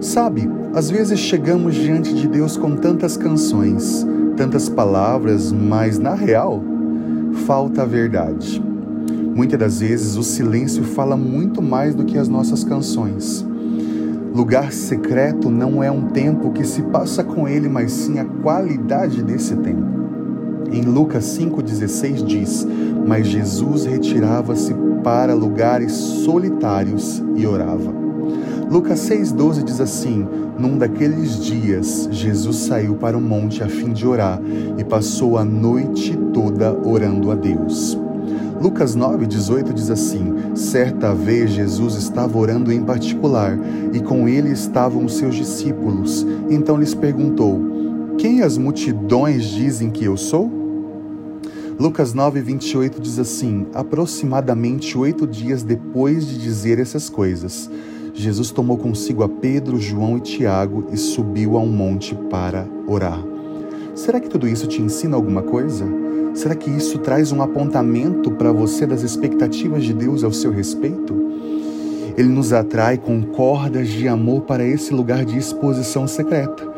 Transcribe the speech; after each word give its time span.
Sabe, 0.00 0.50
às 0.74 0.90
vezes 0.90 1.20
chegamos 1.20 1.74
diante 1.74 2.14
de 2.14 2.26
Deus 2.26 2.56
com 2.56 2.74
tantas 2.74 3.18
canções, 3.18 4.06
tantas 4.34 4.66
palavras, 4.66 5.52
mas 5.52 5.98
na 5.98 6.14
real, 6.14 6.62
falta 7.46 7.82
a 7.82 7.84
verdade. 7.84 8.62
Muitas 9.34 9.58
das 9.58 9.80
vezes 9.80 10.16
o 10.16 10.22
silêncio 10.22 10.84
fala 10.84 11.18
muito 11.18 11.60
mais 11.60 11.94
do 11.94 12.06
que 12.06 12.16
as 12.16 12.28
nossas 12.28 12.64
canções. 12.64 13.46
Lugar 14.34 14.72
secreto 14.72 15.50
não 15.50 15.82
é 15.82 15.90
um 15.90 16.06
tempo 16.08 16.50
que 16.50 16.64
se 16.64 16.80
passa 16.84 17.22
com 17.22 17.46
ele, 17.46 17.68
mas 17.68 17.92
sim 17.92 18.18
a 18.18 18.24
qualidade 18.24 19.22
desse 19.22 19.54
tempo. 19.56 20.00
Em 20.72 20.80
Lucas 20.80 21.24
5,16 21.38 22.24
diz: 22.24 22.66
Mas 23.06 23.26
Jesus 23.26 23.84
retirava-se 23.84 24.74
para 25.04 25.34
lugares 25.34 25.92
solitários 25.92 27.22
e 27.36 27.46
orava. 27.46 28.09
Lucas 28.70 29.00
6,12 29.08 29.64
diz 29.64 29.80
assim: 29.80 30.26
Num 30.58 30.78
daqueles 30.78 31.44
dias, 31.44 32.08
Jesus 32.10 32.56
saiu 32.56 32.94
para 32.94 33.16
o 33.16 33.20
monte 33.20 33.62
a 33.62 33.68
fim 33.68 33.92
de 33.92 34.06
orar 34.06 34.40
e 34.78 34.84
passou 34.84 35.36
a 35.36 35.44
noite 35.44 36.16
toda 36.32 36.72
orando 36.72 37.30
a 37.30 37.34
Deus. 37.34 37.98
Lucas 38.60 38.94
9,18 38.94 39.72
diz 39.72 39.90
assim: 39.90 40.54
Certa 40.54 41.14
vez 41.14 41.50
Jesus 41.50 41.94
estava 41.94 42.38
orando 42.38 42.70
em 42.70 42.82
particular 42.82 43.58
e 43.92 44.00
com 44.00 44.28
ele 44.28 44.50
estavam 44.50 45.06
os 45.06 45.16
seus 45.16 45.34
discípulos. 45.34 46.26
Então 46.50 46.76
lhes 46.76 46.94
perguntou: 46.94 47.58
Quem 48.18 48.42
as 48.42 48.58
multidões 48.58 49.44
dizem 49.44 49.90
que 49.90 50.04
eu 50.04 50.16
sou? 50.16 50.60
Lucas 51.78 52.12
9, 52.12 52.42
28 52.42 53.00
diz 53.00 53.18
assim: 53.18 53.66
Aproximadamente 53.72 54.98
oito 54.98 55.26
dias 55.26 55.62
depois 55.62 56.26
de 56.26 56.38
dizer 56.38 56.78
essas 56.78 57.08
coisas, 57.08 57.70
Jesus 58.20 58.50
tomou 58.50 58.76
consigo 58.76 59.22
a 59.22 59.28
Pedro, 59.28 59.80
João 59.80 60.18
e 60.18 60.20
Tiago 60.20 60.84
e 60.92 60.96
subiu 60.98 61.56
a 61.56 61.60
um 61.60 61.72
monte 61.72 62.14
para 62.14 62.66
orar. 62.86 63.18
Será 63.94 64.20
que 64.20 64.28
tudo 64.28 64.46
isso 64.46 64.66
te 64.66 64.82
ensina 64.82 65.16
alguma 65.16 65.40
coisa? 65.40 65.86
Será 66.34 66.54
que 66.54 66.70
isso 66.70 66.98
traz 66.98 67.32
um 67.32 67.40
apontamento 67.40 68.30
para 68.32 68.52
você 68.52 68.86
das 68.86 69.02
expectativas 69.02 69.84
de 69.84 69.94
Deus 69.94 70.22
ao 70.22 70.32
seu 70.32 70.50
respeito? 70.50 71.14
Ele 72.14 72.28
nos 72.28 72.52
atrai 72.52 72.98
com 72.98 73.22
cordas 73.22 73.88
de 73.88 74.06
amor 74.06 74.42
para 74.42 74.64
esse 74.64 74.92
lugar 74.92 75.24
de 75.24 75.38
exposição 75.38 76.06
secreta 76.06 76.68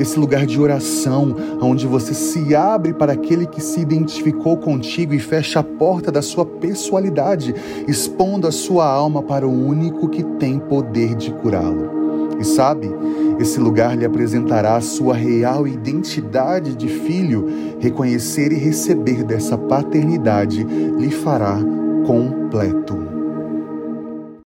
esse 0.00 0.18
lugar 0.18 0.46
de 0.46 0.58
oração, 0.58 1.36
onde 1.60 1.86
você 1.86 2.14
se 2.14 2.54
abre 2.54 2.94
para 2.94 3.12
aquele 3.12 3.46
que 3.46 3.60
se 3.60 3.80
identificou 3.80 4.56
contigo 4.56 5.12
e 5.12 5.18
fecha 5.18 5.60
a 5.60 5.62
porta 5.62 6.10
da 6.10 6.22
sua 6.22 6.46
pessoalidade, 6.46 7.54
expondo 7.86 8.46
a 8.46 8.52
sua 8.52 8.90
alma 8.90 9.22
para 9.22 9.46
o 9.46 9.52
único 9.52 10.08
que 10.08 10.22
tem 10.22 10.58
poder 10.58 11.14
de 11.14 11.30
curá-lo. 11.30 12.00
E 12.40 12.44
sabe, 12.44 12.90
esse 13.38 13.60
lugar 13.60 13.94
lhe 13.94 14.06
apresentará 14.06 14.76
a 14.76 14.80
sua 14.80 15.14
real 15.14 15.68
identidade 15.68 16.74
de 16.74 16.88
filho, 16.88 17.46
reconhecer 17.78 18.50
e 18.52 18.56
receber 18.56 19.22
dessa 19.22 19.58
paternidade 19.58 20.64
lhe 20.64 21.10
fará 21.10 21.58
completo. 22.06 23.19